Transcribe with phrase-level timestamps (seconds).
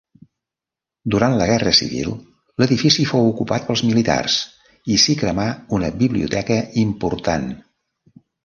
[1.15, 2.09] Durant la guerra civil
[2.63, 4.39] l'edifici fou ocupat pels militars
[4.95, 5.47] i s'hi cremà
[5.81, 7.51] una biblioteca important.